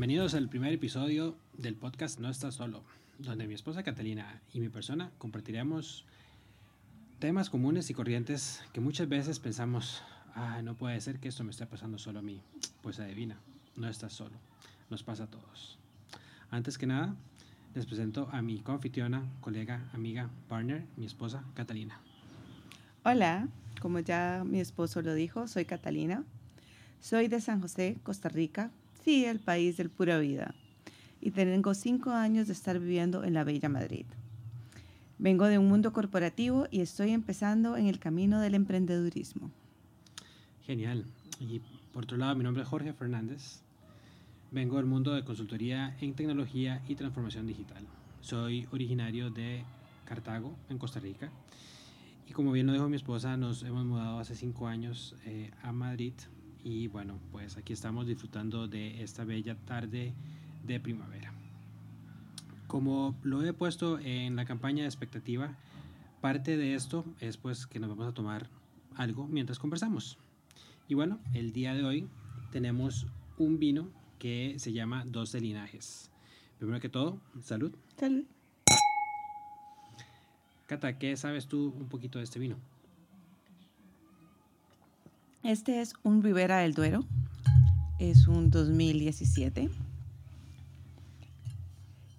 [0.00, 2.84] al primer episodio del podcast No Estás Solo,
[3.18, 6.04] donde mi esposa Catalina y mi persona compartiremos
[7.18, 10.04] temas comunes y corrientes que muchas veces pensamos,
[10.36, 12.40] ah, no puede ser que esto me esté pasando solo a mí.
[12.80, 13.38] Pues adivina,
[13.74, 14.36] no estás solo,
[14.88, 15.78] nos pasa a todos.
[16.48, 17.16] Antes que nada,
[17.74, 22.00] les presento a mi confitriona, colega, amiga, partner, mi esposa Catalina.
[23.04, 23.48] Hola,
[23.80, 26.22] como ya mi esposo lo dijo, soy Catalina.
[27.00, 28.70] Soy de San José, Costa Rica,
[29.08, 30.54] El país del pura vida.
[31.22, 34.04] Y tengo cinco años de estar viviendo en la Bella Madrid.
[35.18, 39.50] Vengo de un mundo corporativo y estoy empezando en el camino del emprendedurismo.
[40.66, 41.06] Genial.
[41.40, 43.60] Y por otro lado, mi nombre es Jorge Fernández.
[44.50, 47.84] Vengo del mundo de consultoría en tecnología y transformación digital.
[48.20, 49.64] Soy originario de
[50.04, 51.30] Cartago, en Costa Rica.
[52.28, 55.72] Y como bien lo dijo mi esposa, nos hemos mudado hace cinco años eh, a
[55.72, 56.12] Madrid
[56.62, 60.14] y bueno, pues aquí estamos disfrutando de esta bella tarde
[60.66, 61.32] de primavera.
[62.66, 65.56] Como lo he puesto en la campaña de expectativa,
[66.20, 68.48] parte de esto es pues que nos vamos a tomar
[68.94, 70.18] algo mientras conversamos.
[70.88, 72.08] Y bueno, el día de hoy
[72.50, 73.06] tenemos
[73.38, 73.88] un vino
[74.18, 76.10] que se llama Dos de Linajes.
[76.58, 77.72] Primero que todo, salud.
[77.96, 78.24] Salud.
[80.66, 82.56] Cata, ¿qué sabes tú un poquito de este vino?
[85.44, 87.04] Este es un Rivera del Duero.
[88.00, 89.70] Es un 2017.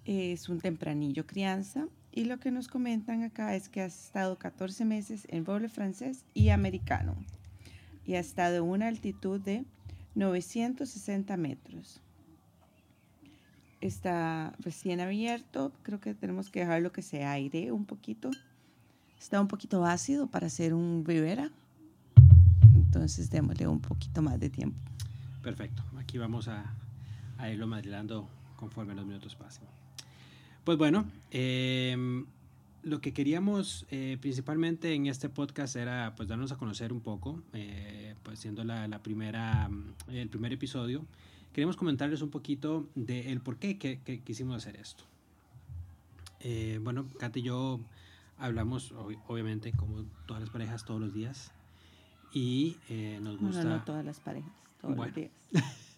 [0.06, 1.86] Es un tempranillo crianza.
[2.12, 6.24] Y lo que nos comentan acá es que ha estado 14 meses en roble francés
[6.32, 7.14] y americano.
[8.06, 9.66] Y ha estado en una altitud de
[10.14, 12.00] 960 metros.
[13.82, 15.72] Está recién abierto.
[15.82, 18.30] Creo que tenemos que dejarlo que se aire un poquito.
[19.18, 21.52] Está un poquito ácido para hacer un Rivera
[22.90, 24.76] entonces démosle un poquito más de tiempo.
[25.44, 25.84] Perfecto.
[25.96, 26.74] Aquí vamos a,
[27.38, 29.64] a irlo madrilando conforme los minutos pasen.
[30.64, 32.26] Pues bueno, em,
[32.82, 37.40] lo que queríamos eh, principalmente en este podcast era pues darnos a conocer un poco,
[37.52, 39.70] eh, pues siendo la, primera,
[40.08, 41.06] el primer episodio,
[41.52, 45.04] queremos comentarles un poquito del por qué que, que quisimos hacer esto.
[46.40, 47.78] Eh, bueno, Kat y yo
[48.36, 48.92] hablamos
[49.28, 51.52] obviamente como todas las parejas todos los días
[52.32, 53.64] y eh, nos gusta...
[53.64, 55.30] no todas las parejas, todos los días.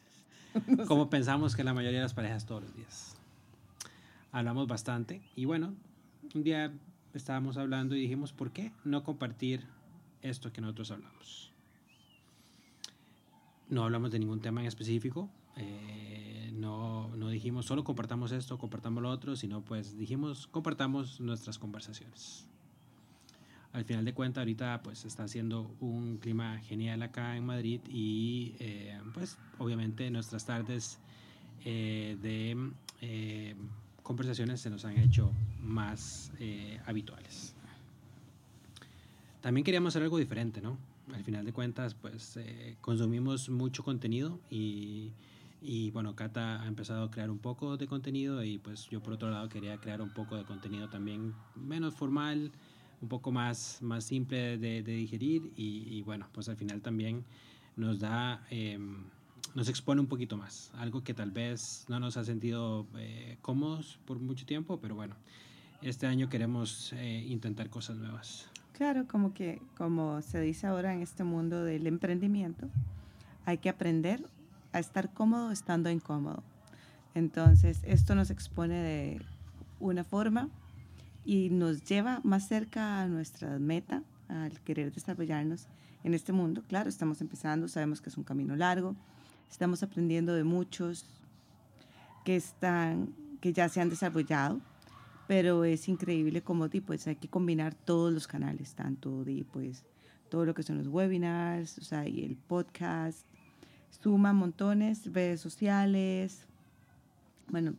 [0.86, 3.16] como pensamos que la mayoría de las parejas todos los días.
[4.30, 5.74] Hablamos bastante y bueno,
[6.34, 6.72] un día
[7.14, 9.66] estábamos hablando y dijimos, ¿por qué no compartir
[10.22, 11.52] esto que nosotros hablamos?
[13.68, 19.02] No hablamos de ningún tema en específico, eh, no, no dijimos solo compartamos esto, compartamos
[19.02, 22.46] lo otro, sino pues dijimos compartamos nuestras conversaciones
[23.72, 28.54] al final de cuentas ahorita pues está haciendo un clima genial acá en Madrid y
[28.58, 30.98] eh, pues obviamente nuestras tardes
[31.64, 33.54] eh, de eh,
[34.02, 36.32] conversaciones se nos han hecho más
[36.86, 37.54] habituales.
[39.40, 40.76] También queríamos hacer algo diferente, ¿no?
[41.14, 42.38] Al final de cuentas pues
[42.80, 45.12] consumimos mucho contenido y,
[45.60, 49.14] y bueno, Cata ha empezado a crear un poco de contenido y pues yo por
[49.14, 52.52] otro lado quería crear un poco de contenido también menos formal,
[53.02, 57.24] un poco más, más simple de, digerir y, bueno, pues al final también
[57.76, 59.04] nos da, em,
[59.54, 63.98] nos expone un poquito más, algo que tal vez no nos ha sentido eh, cómodos
[64.06, 65.16] por mucho tiempo, pero bueno,
[65.82, 68.48] este año queremos eh, intentar cosas nuevas.
[68.72, 72.68] Claro, como que, como se dice ahora en este mundo del emprendimiento,
[73.44, 74.24] hay que aprender
[74.72, 76.42] a estar cómodo estando incómodo.
[77.14, 79.20] Entonces, esto nos expone de
[79.80, 80.48] una forma
[81.24, 85.68] y nos lleva más cerca a nuestra meta, al querer desarrollarnos
[86.04, 86.62] en este mundo.
[86.68, 88.96] Claro, estamos empezando, sabemos que es un camino largo,
[89.50, 91.06] estamos aprendiendo de muchos
[92.24, 94.60] que están que ya se han desarrollado,
[95.26, 99.84] pero es increíble como pues hay que combinar todos los canales, tanto de pues
[100.30, 103.26] todo lo que son los webinars, o sea, y el podcast,
[103.90, 106.46] suma montones, redes sociales,
[107.48, 107.74] bueno,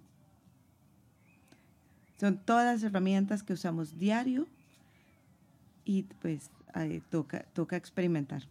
[2.19, 4.48] son todas las herramientas que usamos diario
[5.86, 6.50] y pues
[7.10, 8.44] toca, toca experimentar.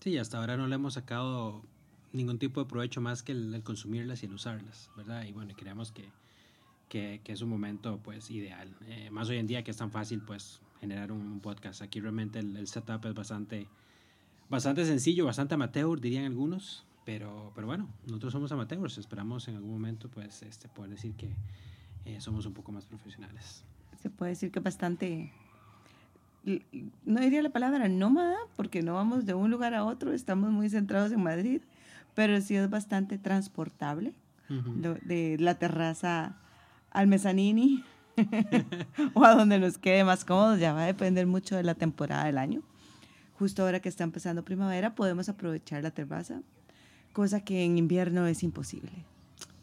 [0.00, 1.62] Sí, hasta ahora no le hemos sacado
[2.12, 5.24] ningún tipo de provecho más que el, consumirlas y el usarlas, ¿verdad?
[5.24, 6.08] Y bueno, creemos que,
[6.88, 8.74] que, que es un momento pues ideal.
[8.86, 11.82] Eh, más hoy en día que es tan fácil pues generar un, podcast.
[11.82, 13.68] Aquí realmente el, setup es bastante,
[14.48, 16.84] bastante sencillo, bastante amateur, dirían algunos.
[17.04, 21.34] Pero, pero bueno, nosotros somos amateurs, esperamos en algún momento pues este, poder decir que
[22.04, 23.64] eh, somos un poco más profesionales.
[24.02, 25.32] Se puede decir que bastante
[27.04, 30.70] no diría la palabra nómada, porque no vamos de un lugar a otro, estamos muy
[30.70, 31.60] centrados en Madrid,
[32.14, 34.14] pero sí es bastante transportable,
[34.48, 36.36] de la terraza
[36.90, 37.84] al mezanini
[39.14, 42.24] o a donde nos quede más cómodo, ya va a depender mucho de la temporada
[42.24, 42.62] del año.
[43.38, 46.42] Justo ahora que está empezando primavera, podemos aprovechar la terraza,
[47.12, 48.90] cosa que en invierno es imposible.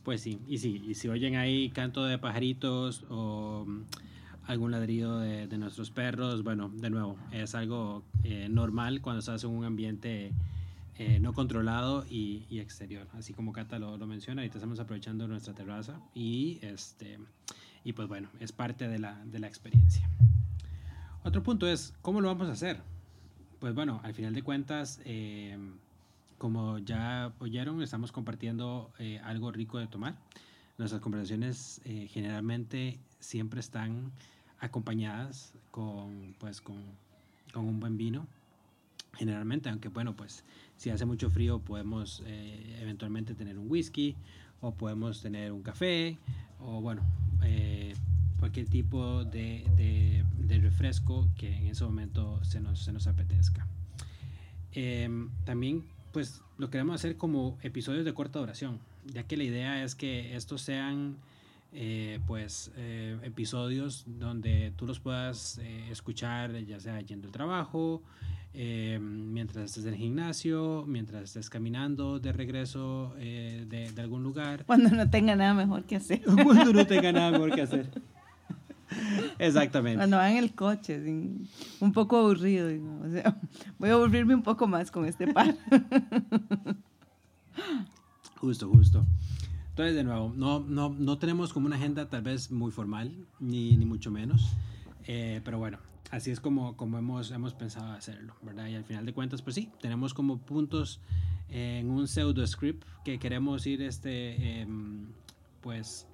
[0.07, 3.65] Pues sí, y sí, y si oyen ahí canto de pajaritos o
[4.45, 6.45] algún ladrido de, de, nuestros perros.
[6.45, 10.31] Bueno, de nuevo, es algo eh, normal cuando estás en un ambiente
[10.98, 13.06] eh, no controlado y, y, exterior.
[13.18, 17.19] Así como Cata lo, lo, menciona, ahorita estamos aprovechando nuestra terraza y, este,
[17.83, 20.10] y pues bueno, es parte de la, de la experiencia.
[21.25, 22.80] Otro punto es, ¿cómo lo vamos a hacer?
[23.60, 25.57] Pues bueno, al final de cuentas, eh,
[26.38, 28.92] como ya oyeron, estamos compartiendo
[29.24, 30.16] algo rico de tomar.
[30.78, 34.12] Nuestras conversaciones generalmente siempre están
[34.60, 36.84] acompañadas con, pues, con,
[37.51, 38.28] con un buen vino
[39.18, 40.44] generalmente, aunque bueno, pues
[40.78, 44.16] si hace mucho frío podemos eh, eventualmente tener un whisky
[44.62, 46.18] o podemos tener un café
[46.60, 47.01] o bueno,
[47.44, 47.94] eh,
[48.39, 53.68] cualquier tipo de, de, de, refresco que en ese momento se nos, se nos apetezca.
[54.72, 59.83] Em, también pues lo queremos hacer como episodios de corta duración, ya que la idea
[59.83, 61.18] es que estos sean
[61.74, 68.01] eh, pues eh, episodios donde tú los puedas eh, escuchar ya sea yendo al trabajo,
[68.54, 74.65] mientras estés en el gimnasio, mientras estés caminando de regreso de, de, algún lugar.
[74.65, 76.24] Cuando no tenga nada mejor que hacer.
[76.44, 77.92] Cuando no tenga nada mejor que hacer.
[79.39, 79.98] Exactamente.
[79.98, 81.00] Cuando va en el coche,
[81.80, 82.69] un poco aburrido.
[83.04, 83.38] o sea,
[83.80, 85.56] voy a aburrirme un poco más con este par.
[88.39, 89.06] justo, justo.
[89.69, 93.77] Entonces, de nuevo, no, no, no tenemos como una agenda tal vez muy formal, ni,
[93.77, 94.56] ni mucho menos,
[95.06, 95.77] eh, pero bueno,
[96.10, 98.68] así es como, como hemos, hemos pensado hacerlo, ¿verdad?
[98.68, 101.00] Y al final de cuentas, pues sí, tenemos como puntos
[101.50, 105.10] en un pseudo script que queremos ir, este, em,
[105.62, 106.07] pues,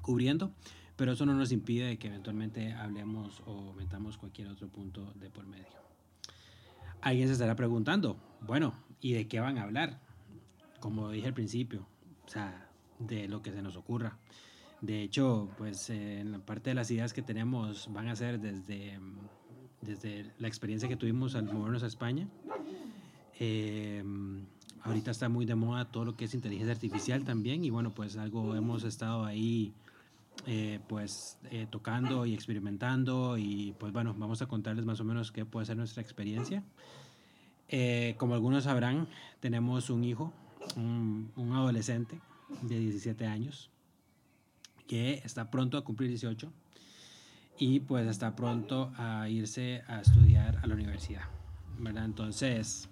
[0.00, 0.50] cubriendo,
[0.96, 5.46] pero eso no nos impide que eventualmente hablemos o metamos cualquier otro punto de por
[5.46, 5.82] medio.
[7.00, 10.00] Alguien se estará preguntando, bueno, ¿y de qué van a hablar?
[10.80, 11.86] Como dije al principio,
[12.24, 12.68] o sea,
[12.98, 14.18] de lo que se nos ocurra.
[14.80, 18.98] De hecho, pues en la parte de las ideas que tenemos van a ser desde,
[19.80, 22.28] desde la experiencia que tuvimos al movernos a España.
[23.38, 24.04] Eh,
[24.82, 28.16] ahorita está muy de moda todo lo que es inteligencia artificial también y bueno, pues
[28.16, 29.72] algo hemos estado ahí
[30.46, 35.32] eh, pues eh, tocando y experimentando y pues bueno, vamos a contarles más o menos
[35.32, 36.62] qué puede ser nuestra experiencia.
[38.18, 39.08] como algunos sabrán,
[39.40, 40.32] tenemos un hijo
[40.76, 42.20] un, adolescente
[42.62, 43.70] de 17 años
[44.86, 46.52] que está pronto a cumplir 18
[47.58, 51.24] y pues está pronto a irse a estudiar a la universidad,
[51.78, 52.04] ¿verdad?
[52.04, 52.88] Entonces,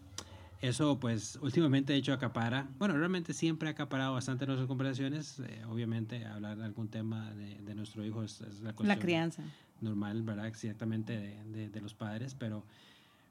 [0.60, 5.62] eso pues últimamente de hecho acapara, bueno, realmente siempre ha acaparado bastante nuestras conversaciones, eh,
[5.68, 9.42] obviamente hablar de algún tema de, nuestro hijo es, la La crianza.
[9.80, 10.46] Normal, ¿verdad?
[10.46, 12.64] Exactamente de, de los padres, pero,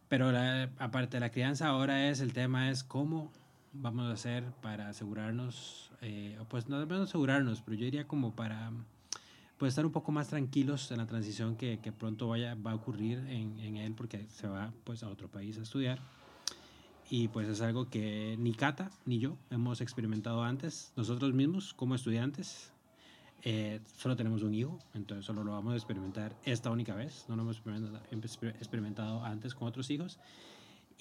[0.08, 0.32] pero
[0.80, 3.32] aparte de la crianza ahora es, el tema es cómo
[3.74, 8.72] vamos a hacer para asegurarnos, eh, pues no debemos asegurarnos, pero yo diría como para
[9.58, 12.76] pues estar un poco más tranquilos en la transición que, que pronto vaya, va a
[12.76, 16.00] ocurrir en, en, él porque se va pues a otro país a estudiar.
[17.10, 21.96] Y pues es algo que ni Cata ni yo hemos experimentado antes, nosotros mismos como
[21.96, 22.72] estudiantes.
[23.44, 27.38] Eh, solo tenemos un hijo, entonces solo lo vamos a experimentar esta única vez, no
[27.38, 27.62] lo hemos
[28.60, 30.20] experimentado antes con otros hijos.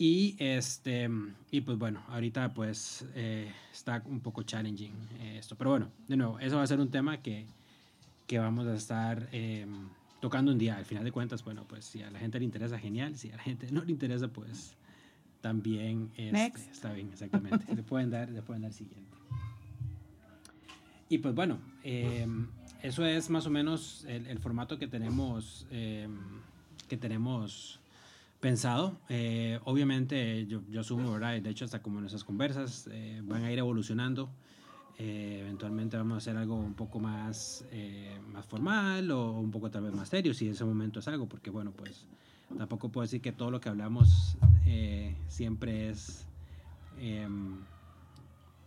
[0.01, 1.11] Y, este,
[1.51, 5.57] y pues bueno, ahorita pues eh, está un poco challenging eh, esto.
[5.57, 7.47] Pero bueno, de nuevo, eso va a ser un tema que,
[8.29, 9.67] que vamos a estar eh,
[10.21, 10.77] tocando un día.
[10.77, 13.17] Al final de cuentas, bueno, pues si a la gente le interesa, genial.
[13.17, 14.77] Si a la gente no le interesa, pues
[15.41, 17.65] también este, está bien, exactamente.
[17.75, 19.17] le, pueden dar, le pueden dar siguiente.
[21.09, 21.59] Y pues bueno,
[22.83, 27.81] eso es más o menos el, el formato que tenemos, que tenemos
[28.41, 28.99] pensado.
[29.09, 31.41] Eh, obviamente, yo, yo, asumo, ¿verdad?
[31.41, 34.31] De hecho, hasta como nuestras conversas eh, van a ir evolucionando.
[34.99, 37.65] Eh, eventualmente vamos a hacer algo un poco más,
[38.33, 41.29] más formal o un poco tal vez más serio, si en ese momento es algo,
[41.29, 42.07] porque bueno, pues
[42.57, 44.37] tampoco puedo decir que todo lo que hablamos
[44.67, 46.27] eh, siempre es,
[46.99, 47.59] em,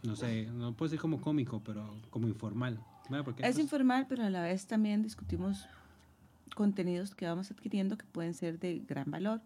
[0.03, 2.79] no sé, no puedo decir como cómico, pero como informal.
[3.23, 5.67] Porque es informal, pero a la vez también discutimos
[6.55, 9.41] contenidos que vamos adquiriendo que pueden ser de gran valor,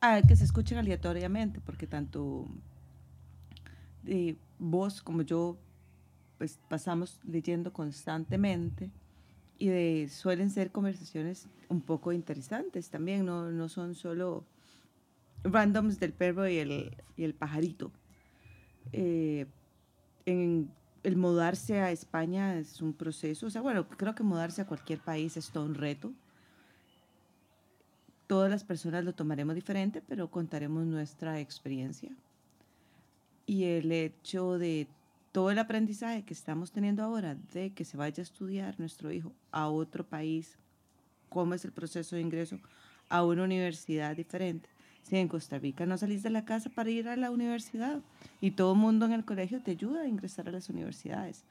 [0.00, 2.46] a que se escuchen aleatoriamente, porque tanto
[4.02, 5.56] de vos como yo
[6.36, 8.90] pues pasamos leyendo constantemente
[9.58, 14.44] y de, suelen ser conversaciones un poco interesantes también, no, no son solo
[15.44, 17.92] randoms del perro y el, y el pajarito.
[18.92, 19.46] Eh,
[20.26, 20.70] en
[21.02, 25.00] el mudarse a España es un proceso, o sea, bueno, creo que mudarse a cualquier
[25.00, 26.12] país es todo un reto.
[28.26, 32.10] Todas las personas lo tomaremos diferente, pero contaremos nuestra experiencia.
[33.44, 34.88] Y el hecho de
[35.34, 39.32] todo el aprendizaje que estamos teniendo ahora de que se vaya a estudiar nuestro hijo
[39.50, 40.56] a otro país,
[41.28, 42.60] cómo es el proceso de ingreso
[43.08, 44.68] a una universidad diferente.
[45.02, 48.00] Si en Costa Rica no salís de la casa para ir a la universidad
[48.40, 51.42] y todo el mundo en el colegio te ayuda a ingresar a las universidades.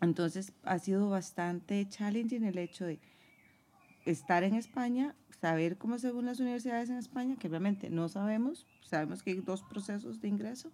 [0.00, 2.98] Entonces ha sido bastante challenging el hecho de
[4.04, 8.66] estar en España, saber cómo se ven las universidades en España, que obviamente no sabemos,
[8.82, 10.72] sabemos que hay dos procesos de ingreso,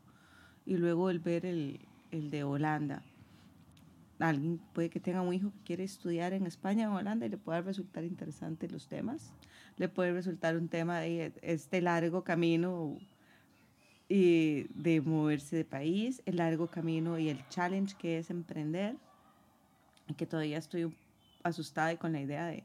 [0.64, 1.78] y luego el ver el,
[2.16, 3.02] el de Holanda.
[4.18, 7.36] Alguien puede que tenga un hijo que quiere estudiar en España o Holanda y le
[7.36, 9.34] pueda resultar interesante los temas.
[9.76, 12.98] Le puede resultar un tema de este largo camino
[14.08, 18.96] y de moverse de país, el largo camino y el challenge que es emprender.
[20.08, 20.96] Y que todavía estoy
[21.42, 22.64] asustada y con la idea de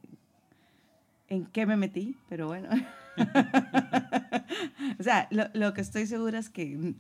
[1.28, 2.70] en qué me metí, pero bueno.
[5.00, 6.96] o sea, lo, lo, que estoy segura es que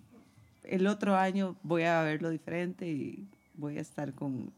[0.71, 4.53] el otro año voy a verlo diferente y voy a estar con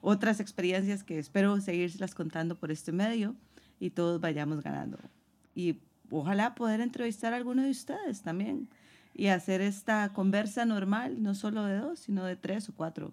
[0.00, 3.34] otras experiencias que espero seguirlas contando por este medio
[3.80, 4.98] y todos vayamos ganando.
[5.54, 8.68] Y ojalá poder entrevistar a alguno de ustedes también
[9.12, 13.12] y hacer esta conversa normal, no solo de dos, sino de tres o cuatro.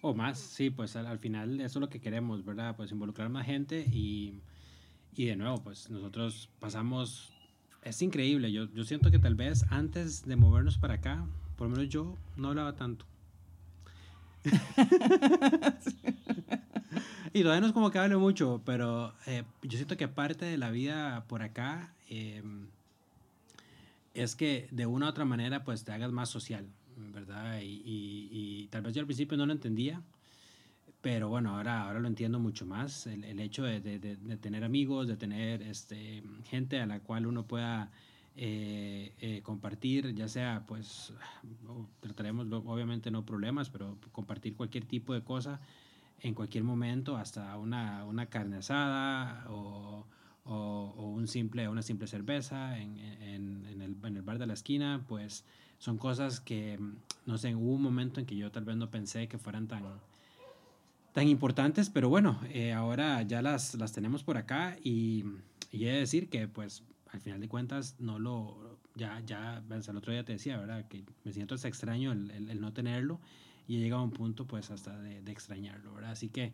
[0.00, 2.74] O más, sí, pues al, final eso es lo que queremos, ¿verdad?
[2.76, 4.42] Pues involucrar más gente y,
[5.14, 7.32] y de nuevo, pues nosotros pasamos
[7.82, 8.52] es increíble.
[8.52, 12.16] Yo, yo siento que tal vez antes de movernos para acá, por lo menos yo
[12.36, 13.04] no hablaba tanto.
[17.32, 20.56] y todavía no es como que hable mucho, pero eh, yo siento que parte de
[20.58, 22.68] la vida por acá em,
[24.14, 26.66] es que de una u otra manera pues te hagas más social,
[26.96, 27.60] ¿verdad?
[27.62, 30.00] Y, y tal vez yo al principio no lo entendía,
[31.00, 33.80] pero bueno, ahora, ahora lo entiendo mucho más, el, hecho de,
[34.40, 37.90] tener amigos, de tener este, gente a la cual uno pueda
[38.34, 41.12] eh, eh, compartir, ya sea, pues,
[42.00, 45.60] trataremos obviamente no problemas, pero compartir cualquier tipo de cosa
[46.20, 50.04] en cualquier momento, hasta una, una carne asada o,
[50.44, 55.44] un simple, una simple cerveza en, en, el, en el bar de la esquina, pues
[55.78, 56.78] son cosas que,
[57.26, 59.84] no sé, hubo un momento en que yo tal vez no pensé que fueran tan
[61.18, 65.24] tan importantes, pero bueno, eh, ahora ya las, las tenemos por acá y,
[65.72, 69.96] y he de decir que pues al final de cuentas no lo, ya, ya, el
[69.96, 70.86] otro día te decía, ¿verdad?
[70.86, 73.18] Que me siento extraño el, el, no tenerlo
[73.66, 76.12] y he llegado a un punto pues hasta de, de, extrañarlo, ¿verdad?
[76.12, 76.52] Así que,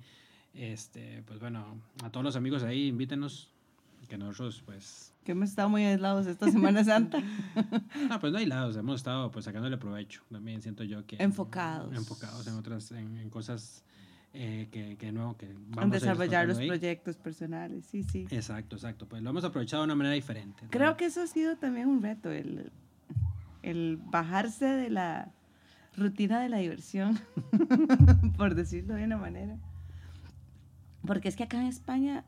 [0.55, 3.51] este, pues bueno, a todos los amigos ahí, invítenos,
[4.09, 5.13] que nosotros pues...
[5.25, 7.21] Que hemos estado muy aislados esta Semana Santa.
[8.09, 11.23] no, pues no aislados, hemos estado pues sacándole provecho, también siento yo que...
[11.23, 11.95] Enfocados.
[11.95, 13.85] Enfocados en otras, en, en cosas
[14.37, 18.27] eh, que, que, no, que vamos a desarrollar los proyectos personales, sí, sí.
[18.31, 19.09] Exacto, exacto.
[19.09, 20.67] Pues lo hemos aprovechado de una manera diferente.
[20.71, 22.73] Creo que eso ha sido también un reto, el,
[23.63, 25.33] el bajarse de la
[25.97, 27.21] rutina de la diversión,
[28.37, 29.57] por decirlo de una manera.
[31.07, 32.25] Porque es que acá en España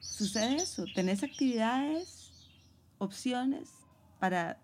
[0.00, 2.50] sucede eso, tenés actividades,
[2.98, 3.70] opciones
[4.18, 4.58] para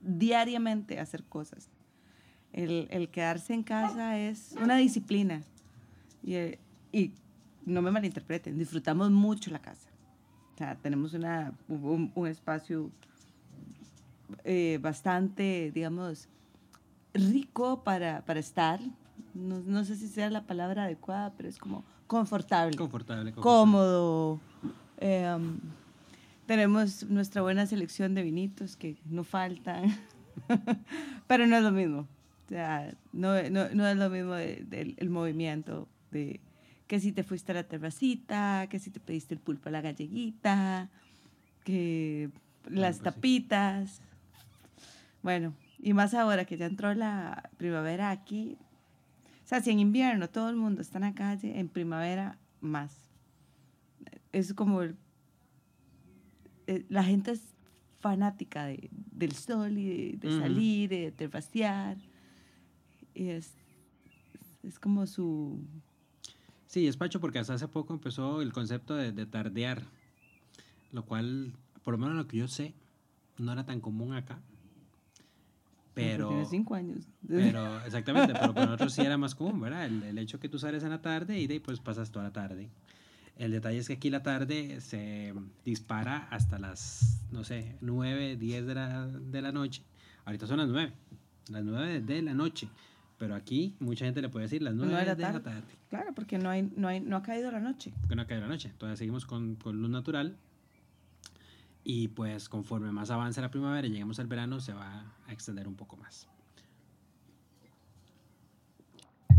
[0.00, 1.68] diariamente hacer cosas.
[2.52, 5.42] El, el, quedarse en casa es una disciplina.
[6.24, 6.58] Y,
[6.92, 7.12] y
[7.66, 9.90] no me malinterpreten, disfrutamos mucho la casa.
[10.54, 12.90] O sea, tenemos una, un, un espacio
[14.44, 16.28] eh, bastante, digamos,
[17.12, 18.80] rico para, para estar.
[19.34, 22.76] No, no, sé si sea la palabra adecuada, pero es como confortable.
[22.76, 23.32] Confortable.
[23.32, 23.42] confortable.
[23.42, 24.40] Cómodo.
[24.98, 25.38] Eh,
[26.46, 29.96] tenemos nuestra buena selección de vinitos que no faltan,
[31.26, 32.06] pero no es lo mismo.
[32.46, 35.88] O sea, no, no, no es lo mismo de, de, el movimiento
[36.86, 39.80] que si te fuiste a la terracita, que si te pediste el pulpo a la
[39.80, 40.90] galleguita,
[41.64, 42.30] que
[42.68, 44.00] las pues tapitas.
[45.22, 48.56] Bueno, y más ahora que ya entró la primavera aquí.
[49.44, 52.96] O sea, si en invierno todo el mundo está en la calle, en primavera más.
[54.32, 54.82] Es como
[56.66, 57.42] eh, la gente es
[58.00, 61.96] fanática de, del sol y de, salir, de, pasear.
[63.14, 63.54] Y es,
[64.62, 65.60] es como su...
[66.74, 69.84] Sí, es Pacho porque hasta hace poco empezó el concepto de, de tardear,
[70.90, 71.52] lo cual,
[71.84, 72.74] por lo menos lo que yo sé,
[73.38, 74.40] no era tan común acá.
[75.94, 77.06] Pero, Tiene cinco años.
[77.28, 79.86] pero exactamente, pero para nosotros sí era más común, ¿verdad?
[79.86, 82.24] El, el hecho que tú sales en la tarde y de ahí pues pasas toda
[82.24, 82.68] la tarde.
[83.36, 85.32] El detalle es que aquí la tarde se
[85.64, 89.84] dispara hasta las, no sé, 9, 10 de la, de la noche.
[90.24, 90.92] Ahorita son las 9,
[91.50, 92.68] las 9 de la noche.
[93.24, 95.40] Pero aquí mucha gente le puede decir las 9 Nueve de la tarde.
[95.40, 95.62] tarde.
[95.88, 97.94] Claro, porque no, hay, no, hay, no ha caído la noche.
[98.06, 98.70] que no cae la noche.
[98.76, 100.36] Todavía seguimos con, con luz natural.
[101.84, 105.66] Y pues conforme más avance la primavera y lleguemos al verano, se va a extender
[105.66, 106.28] un poco más.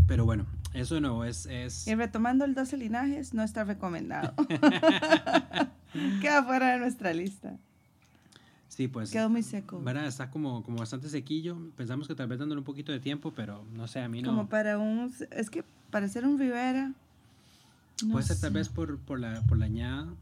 [0.08, 1.46] Pero bueno, eso de nuevo es...
[1.46, 4.34] es Y retomando el 12 linajes, no está recomendado.
[6.20, 7.56] Queda fuera de nuestra lista.
[8.76, 9.10] Sí, pues...
[9.10, 9.80] Quedó muy seco.
[9.80, 10.06] ¿verdad?
[10.06, 11.56] Está como, como bastante sequillo.
[11.76, 14.28] Pensamos que tal vez dándole un poquito de tiempo, pero no sé, a mí no...
[14.30, 15.10] Como para un...
[15.30, 16.92] Es que para ser un Rivera...
[18.04, 20.12] no Puede ser tal vez por, por, la, por la añada.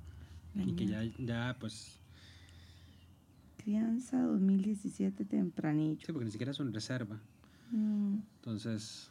[0.55, 1.99] La Y que ya, ya, pues...
[3.57, 5.99] Crianza 2017 tempranillo.
[6.07, 7.19] Sí, porque ni siquiera es una reserva.
[7.73, 9.11] Mm, Entonces,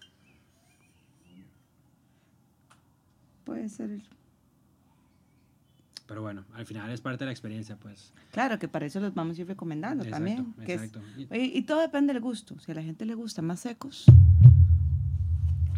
[3.44, 3.90] puede ser...
[3.92, 4.04] el-
[6.06, 8.14] pero bueno, al final es parte de la experiencia, pues.
[8.32, 10.54] Claro que para eso los vamos a ir recomendando Exacto, también.
[10.66, 11.02] que exacto.
[11.18, 12.60] Y- y, y todo depende del gusto.
[12.60, 14.06] Si a la gente le gusta más secos,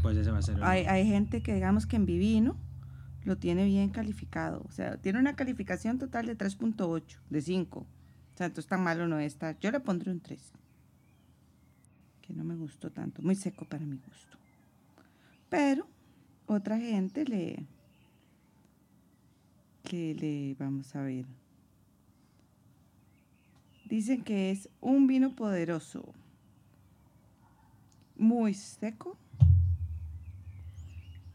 [0.01, 2.57] Pues ese va a ser el- hay gente que digamos que en Vivino
[3.23, 4.61] lo tiene bien calificado.
[4.67, 7.79] O sea, tiene una calificación total de 3.8, de 5.
[7.79, 9.57] O sea, entonces tan malo no está.
[9.59, 10.51] Yo le pondré un 3.
[12.21, 13.21] Que no me gustó tanto.
[13.21, 14.37] Muy seco para mi gusto.
[15.49, 15.87] Pero
[16.47, 17.65] otra gente le...
[19.91, 21.25] Le, le vamos a ver.
[23.89, 26.13] Dicen que es un vino poderoso.
[28.17, 29.17] Muy seco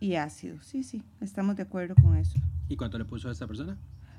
[0.01, 0.61] y ácido.
[0.63, 2.39] Sí, sí, estamos de acuerdo con eso.
[2.69, 3.77] ¿Y cuánto le puso a esta persona?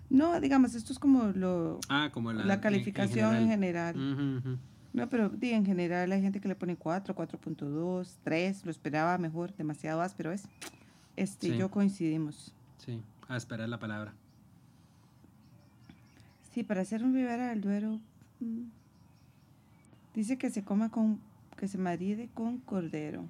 [0.09, 4.59] No, digamos, esto es como lo, Ah, como la, la, en- en calificación en general.
[4.93, 9.55] No, pero en general hay gente que le pone 4, 4.2, 3, lo esperaba mejor,
[9.55, 10.43] demasiado áspero es.
[11.15, 11.57] Este, Sí.
[11.57, 12.53] yo coincidimos.
[12.77, 14.13] Sí, a esperar la palabra.
[16.53, 17.99] Sí, para hacer un Ribera del Duero,
[18.39, 18.63] mm,
[20.13, 21.19] dice que se coma con,
[21.57, 23.23] que se maride con cordero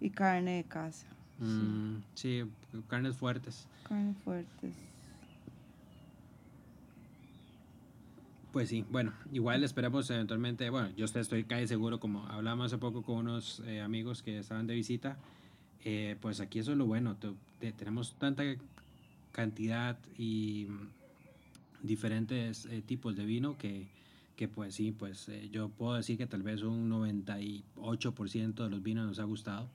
[0.00, 1.06] y carne de casa.
[1.40, 2.44] Mm, sí,
[2.88, 3.66] carnes fuertes.
[3.88, 4.72] Carne fuertes.
[8.52, 13.02] Pues sí, bueno, igual esperamos eventualmente, bueno, yo estoy- casi seguro, como hablamos hace poco
[13.02, 15.18] con unos eh, amigos que estaban de visita,
[15.84, 18.44] eh, pues aquí eso es lo bueno, te- te- tenemos tanta
[19.32, 20.68] cantidad y
[21.86, 23.88] diferentes eh, tipos de vino que,
[24.36, 28.82] que pues sí, pues eh, yo puedo decir que tal vez un 98% de los
[28.82, 29.68] vinos nos ha gustado.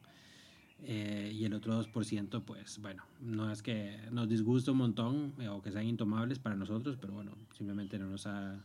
[0.84, 5.47] eh, y el otro 2%, pues bueno, no es que nos disguste un montón eh,
[5.47, 8.60] o que sean intomables para nosotros, pero bueno, simplemente no nos ha,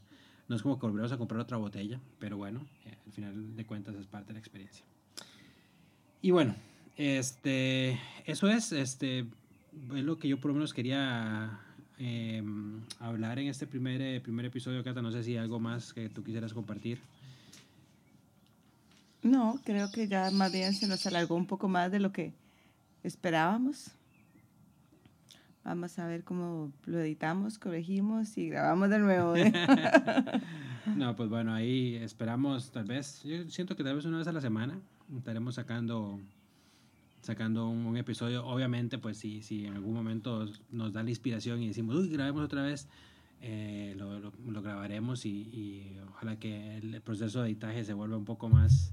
[0.49, 3.65] no es como que volvemos a comprar otra botella, pero bueno, eh, al final de
[3.67, 4.85] cuentas es parte de la experiencia.
[6.23, 6.57] Y bueno,
[6.97, 9.27] este, eso es, este,
[9.95, 11.61] es lo que yo por lo menos quería
[11.99, 12.43] eh,
[13.27, 15.03] hablar en este primer, eh, primer episodio, Cata.
[15.03, 16.99] No sé si hay algo más que tú quisieras compartir.
[19.23, 22.33] No, creo que ya más bien se nos alargó un poco más de lo que
[23.03, 23.91] esperábamos.
[25.65, 29.37] Vamos a ver cómo lo editamos, corregimos y grabamos de nuevo.
[29.37, 29.53] ¿eh?
[30.87, 34.33] No, pues bueno, ahí esperamos tal vez, yo siento que tal vez una vez a
[34.33, 34.79] la semana
[35.17, 36.21] estaremos sacando
[37.23, 38.47] sacando un, un episodio.
[38.47, 42.45] Obviamente, pues si, si en algún momento nos da la inspiración y decimos, uy, grabemos
[42.45, 42.87] otra vez,
[43.43, 48.17] eh, lo, lo- lo grabaremos y, y ojalá que el proceso de editaje se vuelva
[48.17, 48.93] un poco más,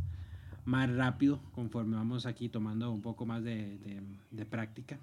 [0.65, 4.01] más rápido conforme vamos aquí tomando un poco más de, de-
[4.31, 4.99] de práctica.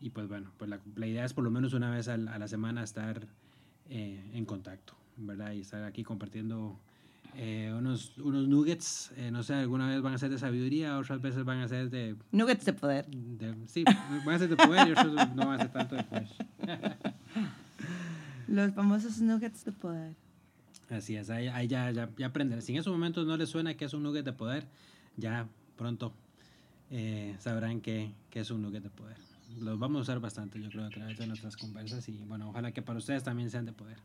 [0.00, 2.38] Y pues bueno, pues la, la idea es por lo menos una vez al- a
[2.38, 3.26] la semana estar
[3.88, 5.52] eh, en contacto, ¿verdad?
[5.52, 6.78] Y estar aquí compartiendo
[7.34, 11.20] eh, unos, unos nuggets, eh, no sé, alguna vez van a ser de sabiduría, otras
[11.22, 13.06] veces van a ser de, Nuggets de poder.
[13.08, 13.84] de- sí,
[14.24, 16.28] van a ser de poder y otros no van a ser tanto de poder.
[18.48, 20.14] Los famosos nuggets de poder.
[20.88, 22.62] Así es, ahí, ahí ya, ya, ya aprenden.
[22.62, 24.66] Si en esos momentos no les suena que es un nugget de poder,
[25.16, 26.12] ya pronto
[26.90, 29.16] eh, sabrán que, que es un nugget de poder.
[29.60, 32.72] Los vamos a usar bastante, yo creo, a través de nuestras conversas y bueno, ojalá
[32.72, 33.98] que para ustedes también sean de poder.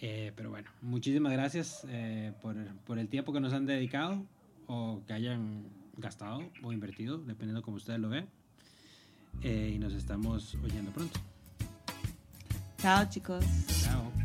[0.00, 4.24] Eh, pero bueno, muchísimas gracias eh, por, por el tiempo que nos han dedicado
[4.66, 5.64] o que hayan
[5.96, 8.26] gastado o invertido, dependiendo como ustedes lo vean.
[9.42, 11.20] Eh, y nos estamos oyendo pronto.
[12.82, 13.44] Chao chicos.
[13.84, 14.21] Chao.